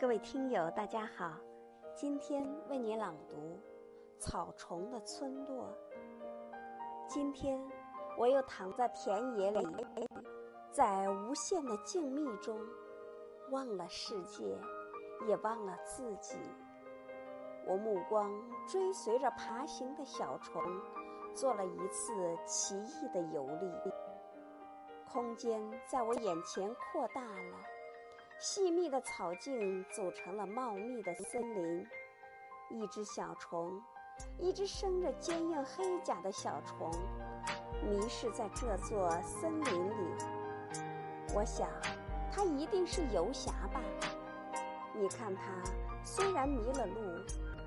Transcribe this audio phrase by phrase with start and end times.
[0.00, 1.34] 各位听友，大家好，
[1.94, 3.36] 今天为你朗读
[4.18, 5.66] 《草虫的村落》。
[7.06, 7.60] 今天
[8.16, 9.62] 我又躺在田野里，
[10.70, 12.58] 在无限的静谧中，
[13.50, 14.58] 忘了世界，
[15.28, 16.38] 也忘了自己。
[17.66, 18.32] 我目光
[18.66, 20.62] 追随着爬行的小虫，
[21.34, 22.14] 做了一次
[22.46, 23.70] 奇异的游历。
[25.12, 27.58] 空间在我眼前扩大了。
[28.42, 31.86] 细密的草茎组成了茂密的森林。
[32.70, 33.78] 一只小虫，
[34.38, 36.90] 一只生着坚硬黑甲的小虫，
[37.84, 40.14] 迷失在这座森林里。
[41.34, 41.68] 我想，
[42.32, 43.82] 它一定是游侠吧。
[44.94, 45.42] 你看它，
[46.02, 47.02] 虽然迷了路，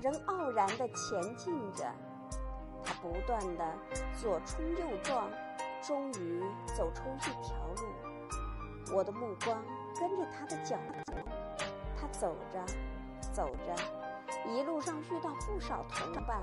[0.00, 1.84] 仍傲然地前进着。
[2.84, 3.74] 它不断地
[4.14, 5.28] 左冲右撞，
[5.82, 6.44] 终于
[6.76, 8.09] 走出一条路。
[8.92, 9.62] 我的目光。
[9.98, 11.12] 跟着他的脚步，
[12.00, 12.64] 他走着，
[13.34, 13.74] 走着，
[14.48, 16.42] 一路上遇到不少同伴，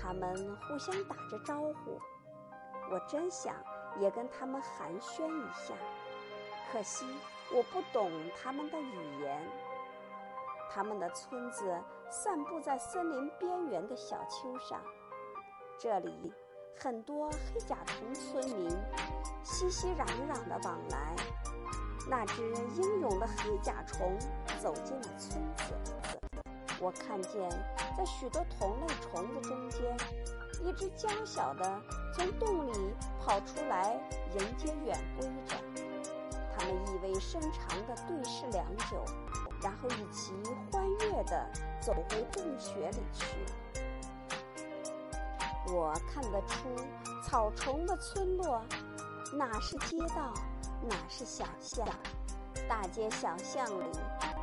[0.00, 1.98] 他们互相打着招呼。
[2.88, 3.56] 我真想
[3.98, 5.74] 也跟他们寒暄一下，
[6.70, 7.04] 可惜
[7.52, 9.42] 我不懂他们的语言。
[10.70, 11.76] 他们的村子
[12.10, 14.80] 散布在森林边缘的小丘上，
[15.80, 16.32] 这里
[16.78, 18.70] 很多黑甲虫村民
[19.42, 21.16] 熙熙攘攘的往来。
[22.08, 22.42] 那只
[22.76, 24.18] 英勇的黑甲虫
[24.58, 25.74] 走进了村子。
[26.80, 27.50] 我看见，
[27.96, 29.96] 在许多同类虫子中间，
[30.64, 31.80] 一只娇小的
[32.14, 32.72] 从洞里
[33.20, 34.00] 跑出来
[34.34, 35.56] 迎接远归者。
[36.56, 39.04] 他们意味深长地对视良久，
[39.62, 40.32] 然后一起
[40.72, 41.46] 欢悦地
[41.80, 43.26] 走回洞穴里去。
[45.70, 46.68] 我看得出，
[47.22, 48.64] 草虫的村落，
[49.36, 50.32] 哪是街道？
[50.82, 51.86] 哪是小巷？
[52.68, 53.84] 大街小巷里，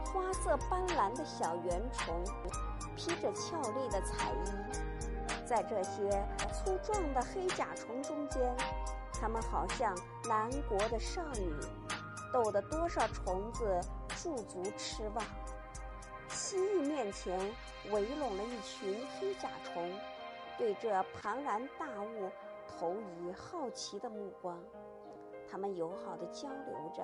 [0.06, 2.24] 花色斑斓的小圆虫，
[2.96, 8.56] 披着俏丽的彩衣，在这些粗壮的黑甲虫中间，
[9.14, 9.96] 它们好像
[10.28, 11.54] 南国的少女，
[12.34, 13.80] 逗得多少虫子
[14.18, 15.24] 驻足痴望。
[16.28, 17.40] 蜥蜴面前
[17.92, 19.92] 围拢了一群黑甲虫，
[20.58, 22.32] 对这庞然大物
[22.68, 24.58] 投以好奇的目光。
[25.56, 27.02] 他们友好的交流着，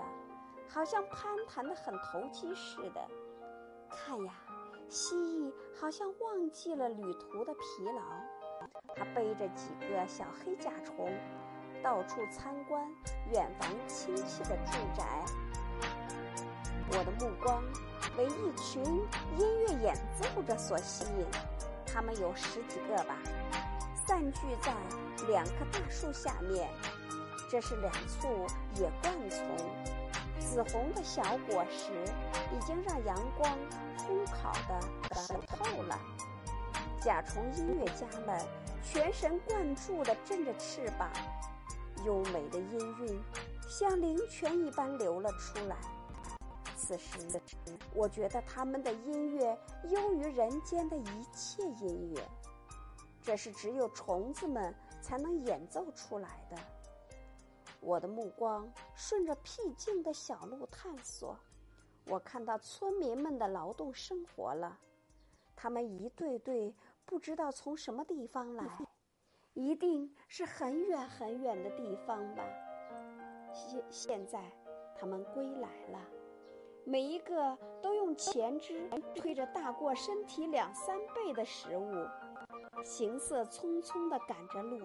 [0.67, 2.99] 好像攀谈的很投机似的。
[3.89, 4.33] 看呀，
[4.89, 8.01] 蜥蜴好像忘记了旅途的疲劳，
[8.93, 11.09] 它背着几个小黑甲虫，
[11.81, 12.85] 到处参观
[13.31, 15.23] 远房亲戚的住宅。
[16.89, 17.63] 我的目光
[18.17, 21.25] 为一群音乐演奏者所吸引，
[21.85, 23.15] 他们有十几个吧，
[24.05, 24.73] 散聚在
[25.29, 26.69] 两棵大树下面。
[27.51, 28.47] 这是两簇
[28.79, 29.45] 野灌丛，
[30.39, 31.91] 紫红的小果实
[32.55, 33.57] 已经让阳光
[33.97, 34.79] 烘烤的
[35.21, 35.99] 熟透了。
[37.01, 38.41] 甲虫音乐家们
[38.81, 41.11] 全神贯注地振着翅膀，
[42.05, 43.19] 优美的音韵
[43.67, 45.75] 像灵泉一般流了出来。
[46.77, 47.19] 此时，
[47.93, 49.59] 我觉得他们的音乐
[49.89, 52.23] 优于人间的一切音乐，
[53.21, 56.55] 这是只有虫子们才能演奏出来的。
[57.81, 61.35] 我的目光顺着僻静的小路探索，
[62.05, 64.77] 我看到村民们的劳动生活了。
[65.55, 66.73] 他们一对对
[67.05, 68.65] 不知道从什么地方来，
[69.53, 72.43] 一定是很远很远的地方吧。
[73.51, 74.39] 现现在
[74.95, 75.99] 他们归来了，
[76.85, 82.07] 每一个都用前肢推着大过身体两三倍的食物，
[82.83, 84.79] 行色匆匆地赶着路。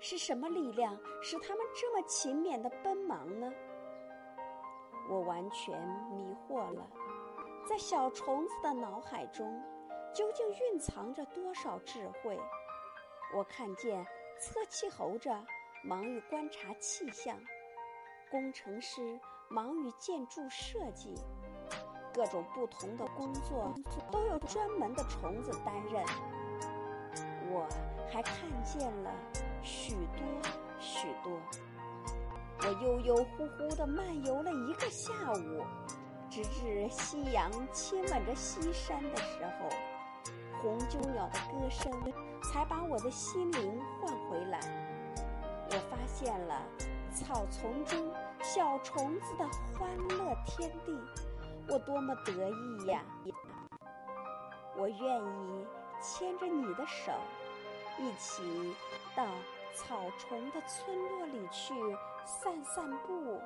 [0.00, 3.52] 是什么力量使他们这么勤勉地奔忙呢？
[5.10, 5.78] 我完全
[6.10, 6.88] 迷惑了，
[7.68, 9.62] 在小虫子的脑海中，
[10.14, 12.40] 究竟蕴藏着多少智慧？
[13.36, 14.04] 我看见
[14.40, 15.44] 测气猴着
[15.84, 17.38] 忙于观察气象，
[18.30, 21.14] 工程师忙于建筑设计，
[22.14, 23.72] 各种不同的工作
[24.10, 26.04] 都有专门的虫子担任。
[27.52, 27.68] 我
[28.10, 29.12] 还看见了。
[29.62, 31.32] 许多许多，
[32.62, 35.64] 我悠悠忽忽地漫游了一个下午，
[36.30, 39.68] 直至夕阳亲吻着西山的时候，
[40.62, 41.92] 红鸠鸟的歌声
[42.42, 44.60] 才把我的心灵唤回来。
[45.72, 46.62] 我发现了
[47.12, 48.12] 草丛中
[48.42, 50.98] 小虫子的欢乐天地，
[51.68, 53.02] 我多么得意呀！
[54.76, 55.66] 我愿意
[56.00, 57.12] 牵着你的手。
[58.00, 58.42] 一起
[59.14, 59.26] 到
[59.74, 61.74] 草丛的村落里去
[62.24, 63.38] 散散步。